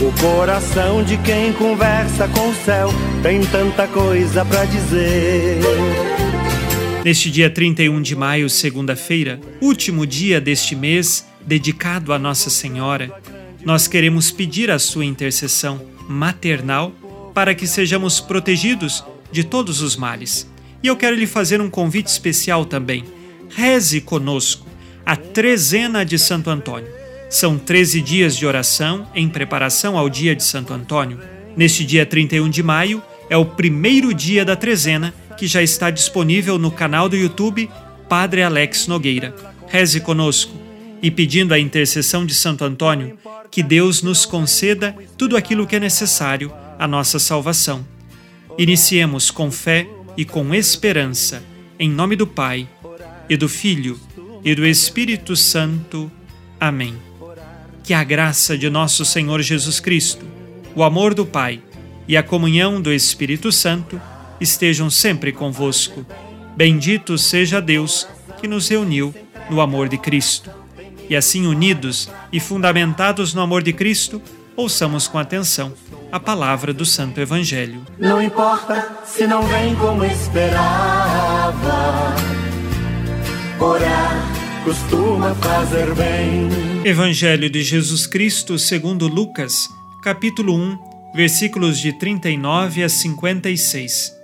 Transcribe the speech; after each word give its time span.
O 0.00 0.10
coração 0.18 1.04
de 1.04 1.18
quem 1.18 1.52
conversa 1.52 2.26
com 2.28 2.48
o 2.48 2.54
céu 2.54 2.88
tem 3.22 3.44
tanta 3.44 3.86
coisa 3.86 4.42
para 4.46 4.64
dizer. 4.64 5.58
Neste 7.04 7.30
dia 7.30 7.50
31 7.50 8.00
de 8.00 8.16
maio, 8.16 8.48
segunda-feira, 8.48 9.38
último 9.60 10.06
dia 10.06 10.40
deste 10.40 10.74
mês 10.74 11.26
dedicado 11.42 12.14
a 12.14 12.18
Nossa 12.18 12.48
Senhora, 12.48 13.14
nós 13.62 13.86
queremos 13.86 14.30
pedir 14.30 14.70
a 14.70 14.78
sua 14.78 15.04
intercessão 15.04 15.82
maternal 16.08 16.92
para 17.34 17.54
que 17.54 17.66
sejamos 17.66 18.20
protegidos 18.20 19.04
de 19.30 19.44
todos 19.44 19.82
os 19.82 19.96
males. 19.96 20.50
E 20.82 20.86
eu 20.86 20.96
quero 20.96 21.14
lhe 21.14 21.26
fazer 21.26 21.60
um 21.60 21.68
convite 21.68 22.06
especial 22.06 22.64
também. 22.64 23.04
Reze 23.50 24.00
conosco 24.00 24.66
a 25.04 25.14
trezena 25.14 26.06
de 26.06 26.18
Santo 26.18 26.48
Antônio. 26.48 26.99
São 27.30 27.56
13 27.56 28.02
dias 28.02 28.36
de 28.36 28.44
oração 28.44 29.06
em 29.14 29.28
preparação 29.28 29.96
ao 29.96 30.10
dia 30.10 30.34
de 30.34 30.42
Santo 30.42 30.74
Antônio. 30.74 31.20
Neste 31.56 31.84
dia 31.84 32.04
31 32.04 32.50
de 32.50 32.60
maio 32.60 33.00
é 33.30 33.36
o 33.36 33.46
primeiro 33.46 34.12
dia 34.12 34.44
da 34.44 34.56
trezena 34.56 35.14
que 35.38 35.46
já 35.46 35.62
está 35.62 35.90
disponível 35.90 36.58
no 36.58 36.72
canal 36.72 37.08
do 37.08 37.16
YouTube 37.16 37.70
Padre 38.08 38.42
Alex 38.42 38.88
Nogueira. 38.88 39.32
Reze 39.68 40.00
conosco 40.00 40.52
e 41.00 41.08
pedindo 41.08 41.54
a 41.54 41.58
intercessão 41.58 42.26
de 42.26 42.34
Santo 42.34 42.64
Antônio 42.64 43.16
que 43.48 43.62
Deus 43.62 44.02
nos 44.02 44.26
conceda 44.26 44.92
tudo 45.16 45.36
aquilo 45.36 45.68
que 45.68 45.76
é 45.76 45.80
necessário 45.80 46.52
à 46.80 46.88
nossa 46.88 47.20
salvação. 47.20 47.86
Iniciemos 48.58 49.30
com 49.30 49.52
fé 49.52 49.86
e 50.16 50.24
com 50.24 50.52
esperança, 50.52 51.44
em 51.78 51.88
nome 51.88 52.16
do 52.16 52.26
Pai, 52.26 52.68
e 53.28 53.36
do 53.36 53.48
Filho, 53.48 54.00
e 54.44 54.52
do 54.52 54.66
Espírito 54.66 55.36
Santo. 55.36 56.10
Amém. 56.58 57.09
Que 57.90 57.94
a 57.94 58.04
graça 58.04 58.56
de 58.56 58.70
nosso 58.70 59.04
Senhor 59.04 59.42
Jesus 59.42 59.80
Cristo, 59.80 60.24
o 60.76 60.84
amor 60.84 61.12
do 61.12 61.26
Pai 61.26 61.60
e 62.06 62.16
a 62.16 62.22
comunhão 62.22 62.80
do 62.80 62.92
Espírito 62.92 63.50
Santo 63.50 64.00
estejam 64.40 64.88
sempre 64.88 65.32
convosco. 65.32 66.06
Bendito 66.56 67.18
seja 67.18 67.60
Deus 67.60 68.06
que 68.40 68.46
nos 68.46 68.68
reuniu 68.68 69.12
no 69.50 69.60
amor 69.60 69.88
de 69.88 69.98
Cristo. 69.98 70.52
E 71.08 71.16
assim, 71.16 71.48
unidos 71.48 72.08
e 72.32 72.38
fundamentados 72.38 73.34
no 73.34 73.40
amor 73.40 73.60
de 73.60 73.72
Cristo, 73.72 74.22
ouçamos 74.54 75.08
com 75.08 75.18
atenção 75.18 75.72
a 76.12 76.20
palavra 76.20 76.72
do 76.72 76.86
Santo 76.86 77.20
Evangelho. 77.20 77.84
Não 77.98 78.22
importa 78.22 79.00
se 79.04 79.26
não 79.26 79.42
vem 79.42 79.74
como 79.74 80.04
esperava, 80.04 80.54
orar 83.58 84.29
costuma 84.64 85.34
fazer 85.36 85.94
bem. 85.94 86.48
Evangelho 86.84 87.48
de 87.48 87.62
Jesus 87.62 88.06
Cristo 88.06 88.58
segundo 88.58 89.08
Lucas, 89.08 89.68
capítulo 90.02 90.54
1, 90.54 90.78
versículos 91.14 91.78
de 91.78 91.98
39 91.98 92.82
a 92.82 92.88
56. 92.88 94.14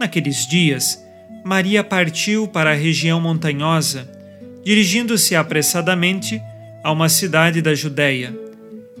Naqueles 0.00 0.46
dias, 0.46 1.02
Maria 1.44 1.84
partiu 1.84 2.48
para 2.48 2.70
a 2.70 2.74
região 2.74 3.20
montanhosa 3.20 4.18
dirigindo-se 4.64 5.34
apressadamente 5.34 6.42
a 6.84 6.92
uma 6.92 7.08
cidade 7.08 7.62
da 7.62 7.74
Judéia. 7.74 8.38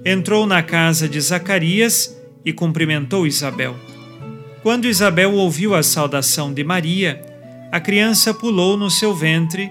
Entrou 0.02 0.46
na 0.46 0.62
casa 0.62 1.06
de 1.06 1.20
Zacarias 1.20 2.16
e 2.42 2.54
cumprimentou 2.54 3.26
Isabel. 3.26 3.76
Quando 4.62 4.86
Isabel 4.86 5.34
ouviu 5.34 5.74
a 5.74 5.82
saudação 5.82 6.54
de 6.54 6.64
Maria, 6.64 7.20
a 7.70 7.78
criança 7.80 8.32
pulou 8.32 8.78
no 8.78 8.90
seu 8.90 9.14
ventre 9.14 9.70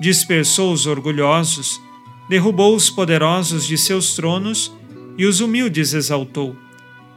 dispersou 0.00 0.72
os 0.72 0.86
orgulhosos, 0.86 1.80
derrubou 2.28 2.74
os 2.74 2.90
poderosos 2.90 3.66
de 3.66 3.76
seus 3.78 4.14
tronos 4.14 4.72
e 5.16 5.26
os 5.26 5.40
humildes 5.40 5.94
exaltou. 5.94 6.56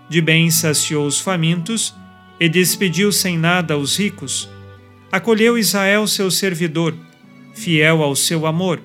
De 0.10 0.22
bem 0.22 0.50
saciou 0.50 1.06
os 1.06 1.20
famintos 1.20 1.94
e 2.40 2.48
despediu 2.48 3.12
sem 3.12 3.38
nada 3.38 3.78
os 3.78 3.98
ricos. 3.98 4.50
Acolheu 5.12 5.58
Israel, 5.58 6.08
seu 6.08 6.30
servidor, 6.30 6.94
fiel 7.54 8.04
ao 8.04 8.16
seu 8.16 8.46
amor, 8.46 8.82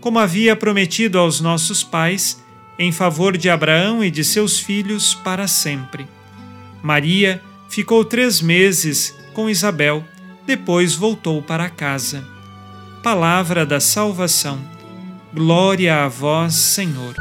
como 0.00 0.18
havia 0.18 0.56
prometido 0.56 1.18
aos 1.18 1.40
nossos 1.40 1.82
pais, 1.82 2.42
em 2.78 2.90
favor 2.90 3.36
de 3.36 3.50
Abraão 3.50 4.02
e 4.02 4.10
de 4.10 4.24
seus 4.24 4.58
filhos 4.58 5.14
para 5.14 5.46
sempre. 5.46 6.06
Maria 6.82 7.40
ficou 7.68 8.04
três 8.04 8.40
meses 8.40 9.14
com 9.32 9.48
Isabel, 9.48 10.04
depois 10.46 10.94
voltou 10.94 11.40
para 11.42 11.70
casa. 11.70 12.31
Palavra 13.02 13.66
da 13.66 13.80
salvação. 13.80 14.60
Glória 15.34 16.04
a 16.04 16.08
vós, 16.08 16.54
Senhor. 16.54 17.16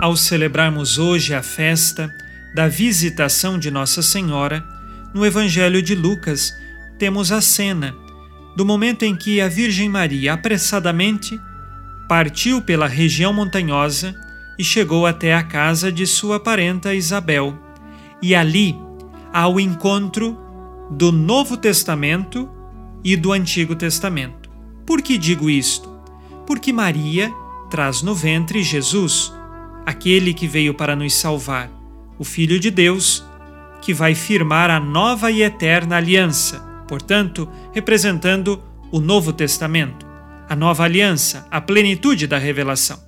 Ao 0.00 0.16
celebrarmos 0.16 0.96
hoje 0.96 1.34
a 1.34 1.42
festa 1.42 2.08
da 2.54 2.68
visitação 2.68 3.58
de 3.58 3.68
Nossa 3.68 4.00
Senhora, 4.00 4.64
no 5.12 5.26
Evangelho 5.26 5.82
de 5.82 5.96
Lucas, 5.96 6.56
temos 6.96 7.32
a 7.32 7.40
cena 7.40 7.96
do 8.56 8.64
momento 8.64 9.04
em 9.04 9.16
que 9.16 9.40
a 9.40 9.48
Virgem 9.48 9.88
Maria 9.88 10.34
apressadamente 10.34 11.40
partiu 12.08 12.62
pela 12.62 12.86
região 12.86 13.32
montanhosa 13.32 14.14
e 14.56 14.62
chegou 14.62 15.04
até 15.04 15.34
a 15.34 15.42
casa 15.42 15.90
de 15.90 16.06
sua 16.06 16.38
parenta 16.38 16.94
Isabel. 16.94 17.58
E 18.22 18.36
ali 18.36 18.76
há 19.32 19.48
o 19.48 19.60
encontro 19.60 20.36
do 20.90 21.12
Novo 21.12 21.56
Testamento 21.56 22.48
e 23.04 23.16
do 23.16 23.32
Antigo 23.32 23.74
Testamento. 23.74 24.50
Por 24.84 25.02
que 25.02 25.16
digo 25.16 25.48
isto? 25.48 25.88
Porque 26.46 26.72
Maria 26.72 27.32
traz 27.70 28.02
no 28.02 28.14
ventre 28.14 28.62
Jesus, 28.62 29.32
aquele 29.86 30.34
que 30.34 30.48
veio 30.48 30.74
para 30.74 30.96
nos 30.96 31.14
salvar 31.14 31.70
o 32.18 32.24
Filho 32.24 32.60
de 32.60 32.70
Deus, 32.70 33.24
que 33.80 33.94
vai 33.94 34.14
firmar 34.14 34.68
a 34.68 34.78
nova 34.78 35.30
e 35.30 35.42
eterna 35.42 35.96
aliança, 35.96 36.60
portanto, 36.86 37.48
representando 37.72 38.62
o 38.90 39.00
Novo 39.00 39.32
Testamento, 39.32 40.04
a 40.48 40.56
nova 40.56 40.84
aliança, 40.84 41.46
a 41.50 41.60
plenitude 41.60 42.26
da 42.26 42.36
revelação. 42.36 43.00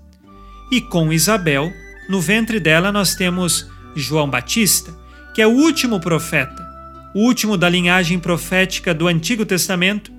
E 0.71 0.81
com 0.81 1.13
Isabel, 1.13 1.71
no 2.09 2.21
ventre 2.21 2.59
dela 2.59 2.91
nós 2.91 3.15
temos 3.15 3.69
João 3.95 4.31
Batista, 4.31 4.97
que 5.35 5.41
é 5.41 5.47
o 5.47 5.51
último 5.51 6.01
profeta, 6.01 6.67
o 7.15 7.21
último 7.21 7.57
da 7.57 7.69
linhagem 7.69 8.19
profética 8.19 8.95
do 8.95 9.07
Antigo 9.07 9.45
Testamento, 9.45 10.13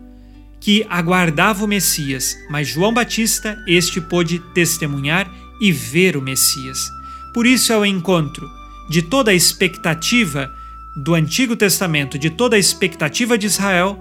que 0.59 0.85
aguardava 0.89 1.65
o 1.65 1.67
Messias, 1.67 2.37
mas 2.49 2.67
João 2.67 2.93
Batista, 2.93 3.61
este 3.67 3.99
pôde 3.99 4.39
testemunhar 4.53 5.29
e 5.59 5.71
ver 5.71 6.15
o 6.15 6.21
Messias. 6.21 6.89
Por 7.33 7.45
isso 7.45 7.73
é 7.73 7.77
o 7.77 7.85
encontro 7.85 8.49
de 8.89 9.01
toda 9.01 9.31
a 9.31 9.33
expectativa 9.33 10.49
do 10.95 11.15
Antigo 11.15 11.55
Testamento, 11.55 12.17
de 12.17 12.29
toda 12.29 12.55
a 12.55 12.59
expectativa 12.59 13.37
de 13.37 13.47
Israel, 13.47 13.97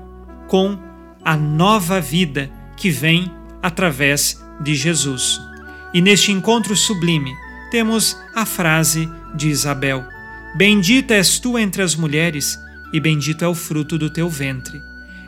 com 0.49 0.79
a 1.25 1.37
nova 1.37 2.01
vida 2.01 2.51
que 2.77 2.91
vem 2.91 3.31
através 3.63 4.43
de 4.61 4.75
Jesus. 4.75 5.41
E 5.95 6.01
neste 6.01 6.31
encontro 6.31 6.77
sublime, 6.77 7.33
temos 7.71 8.17
a 8.35 8.45
frase 8.45 9.09
de 9.35 9.49
Isabel: 9.49 10.05
Bendita 10.55 11.15
és 11.15 11.39
tu 11.39 11.59
entre 11.59 11.83
as 11.83 11.95
mulheres, 11.95 12.59
e 12.93 13.01
bendito 13.01 13.43
é 13.43 13.49
o 13.49 13.55
fruto 13.55 13.97
do 13.97 14.11
teu 14.11 14.29
ventre. 14.29 14.79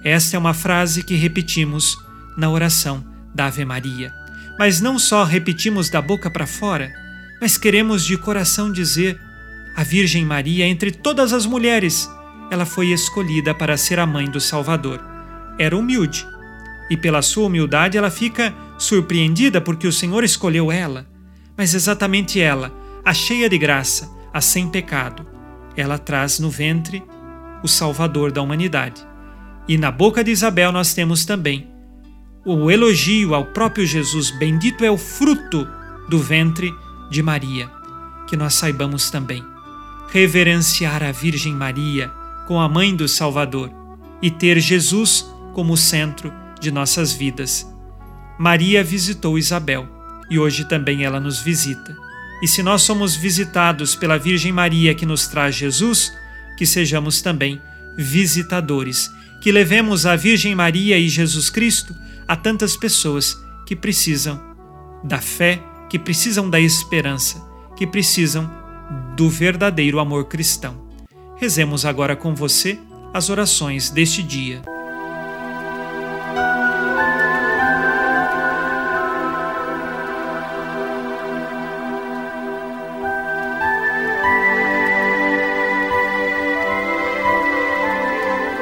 Esta 0.02 0.36
é 0.36 0.38
uma 0.38 0.52
frase 0.52 1.02
que 1.02 1.14
repetimos 1.14 1.96
na 2.36 2.50
oração 2.50 3.02
da 3.34 3.46
Ave 3.46 3.64
Maria. 3.64 4.12
Mas 4.58 4.82
não 4.82 4.98
só 4.98 5.24
repetimos 5.24 5.88
da 5.88 6.02
boca 6.02 6.30
para 6.30 6.46
fora, 6.46 6.92
mas 7.40 7.56
queremos 7.56 8.04
de 8.04 8.18
coração 8.18 8.70
dizer: 8.70 9.18
a 9.74 9.82
Virgem 9.82 10.26
Maria, 10.26 10.66
entre 10.66 10.90
todas 10.90 11.32
as 11.32 11.46
mulheres, 11.46 12.08
ela 12.50 12.66
foi 12.66 12.88
escolhida 12.88 13.54
para 13.54 13.78
ser 13.78 13.98
a 13.98 14.06
mãe 14.06 14.30
do 14.30 14.40
Salvador. 14.40 15.00
Era 15.58 15.76
humilde, 15.76 16.26
e 16.90 16.98
pela 16.98 17.22
sua 17.22 17.46
humildade 17.46 17.96
ela 17.96 18.10
fica 18.10 18.54
surpreendida 18.76 19.58
porque 19.58 19.86
o 19.86 19.92
Senhor 19.92 20.22
escolheu 20.22 20.70
ela. 20.70 21.06
Mas 21.56 21.74
exatamente 21.74 22.38
ela, 22.38 22.70
a 23.02 23.14
cheia 23.14 23.48
de 23.48 23.56
graça, 23.56 24.13
a 24.34 24.40
sem 24.40 24.68
pecado, 24.68 25.24
ela 25.76 25.96
traz 25.96 26.40
no 26.40 26.50
ventre 26.50 27.02
o 27.62 27.68
Salvador 27.68 28.32
da 28.32 28.42
humanidade. 28.42 29.06
E 29.68 29.78
na 29.78 29.92
boca 29.92 30.24
de 30.24 30.32
Isabel 30.32 30.72
nós 30.72 30.92
temos 30.92 31.24
também 31.24 31.68
o 32.44 32.70
elogio 32.70 33.34
ao 33.34 33.46
próprio 33.46 33.86
Jesus: 33.86 34.30
Bendito 34.32 34.84
é 34.84 34.90
o 34.90 34.98
fruto 34.98 35.66
do 36.08 36.18
ventre 36.18 36.74
de 37.10 37.22
Maria. 37.22 37.70
Que 38.26 38.36
nós 38.36 38.54
saibamos 38.54 39.08
também 39.10 39.42
reverenciar 40.10 41.02
a 41.02 41.12
Virgem 41.12 41.54
Maria 41.54 42.08
com 42.46 42.60
a 42.60 42.68
mãe 42.68 42.94
do 42.94 43.08
Salvador 43.08 43.70
e 44.20 44.30
ter 44.30 44.60
Jesus 44.60 45.26
como 45.52 45.76
centro 45.76 46.32
de 46.60 46.70
nossas 46.70 47.12
vidas. 47.12 47.66
Maria 48.38 48.82
visitou 48.82 49.38
Isabel 49.38 49.88
e 50.30 50.38
hoje 50.38 50.68
também 50.68 51.04
ela 51.04 51.20
nos 51.20 51.40
visita. 51.40 52.03
E 52.42 52.48
se 52.48 52.62
nós 52.62 52.82
somos 52.82 53.14
visitados 53.14 53.94
pela 53.94 54.18
Virgem 54.18 54.52
Maria 54.52 54.94
que 54.94 55.06
nos 55.06 55.26
traz 55.26 55.54
Jesus, 55.54 56.12
que 56.56 56.66
sejamos 56.66 57.22
também 57.22 57.60
visitadores, 57.96 59.10
que 59.40 59.52
levemos 59.52 60.06
a 60.06 60.16
Virgem 60.16 60.54
Maria 60.54 60.98
e 60.98 61.08
Jesus 61.08 61.50
Cristo 61.50 61.94
a 62.26 62.36
tantas 62.36 62.76
pessoas 62.76 63.36
que 63.66 63.76
precisam 63.76 64.40
da 65.02 65.18
fé, 65.18 65.62
que 65.88 65.98
precisam 65.98 66.48
da 66.48 66.58
esperança, 66.58 67.42
que 67.76 67.86
precisam 67.86 68.50
do 69.16 69.28
verdadeiro 69.28 69.98
amor 69.98 70.26
cristão. 70.26 70.82
Rezemos 71.36 71.84
agora 71.84 72.16
com 72.16 72.34
você 72.34 72.78
as 73.12 73.28
orações 73.28 73.90
deste 73.90 74.22
dia. 74.22 74.62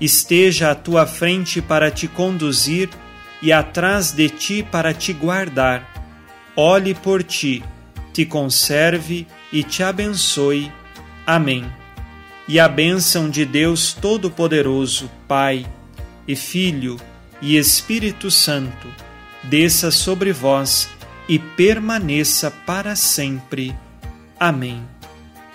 esteja 0.00 0.70
à 0.70 0.74
tua 0.74 1.06
frente 1.06 1.60
para 1.60 1.90
te 1.90 2.08
conduzir 2.08 2.88
e 3.42 3.52
atrás 3.52 4.12
de 4.12 4.28
ti 4.28 4.62
para 4.62 4.94
te 4.94 5.12
guardar. 5.12 5.88
Olhe 6.56 6.94
por 6.94 7.22
ti, 7.22 7.62
te 8.12 8.24
conserve 8.24 9.26
e 9.52 9.62
te 9.62 9.82
abençoe. 9.82 10.70
Amém. 11.26 11.64
E 12.48 12.58
a 12.58 12.68
bênção 12.68 13.30
de 13.30 13.44
Deus 13.44 13.92
Todo-Poderoso, 13.92 15.10
Pai 15.28 15.66
e 16.26 16.34
Filho 16.34 16.98
e 17.40 17.56
Espírito 17.56 18.30
Santo, 18.30 18.88
desça 19.44 19.90
sobre 19.90 20.32
vós 20.32 20.88
e 21.28 21.38
permaneça 21.38 22.50
para 22.50 22.96
sempre. 22.96 23.74
Amém. 24.38 24.82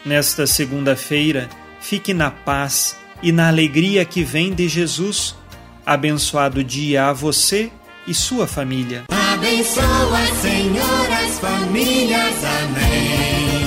Nesta 0.05 0.47
segunda-feira, 0.47 1.49
fique 1.81 2.13
na 2.13 2.31
paz 2.31 2.95
e 3.25 3.31
na 3.31 3.47
alegria 3.47 4.05
que 4.05 4.23
vem 4.23 4.53
de 4.53 4.69
Jesus. 4.69 5.35
Abençoado 5.83 6.63
dia 6.63 7.07
a 7.07 7.13
você 7.13 7.71
e 8.07 8.13
sua 8.13 8.45
família. 8.45 9.05
Abençoa, 9.09 10.25
Senhor, 10.41 11.11
as 11.11 11.39
famílias. 11.39 12.35
Amém. 12.61 13.65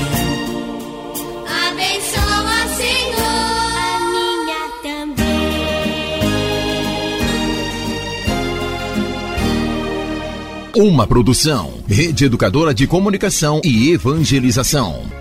Abençoa, 1.66 2.68
Senhor, 2.76 3.72
a 3.82 3.98
minha 4.12 4.62
também. 4.80 5.26
Uma 10.76 11.04
produção, 11.04 11.74
Rede 11.88 12.26
Educadora 12.26 12.72
de 12.72 12.86
Comunicação 12.86 13.60
e 13.64 13.90
Evangelização. 13.90 15.18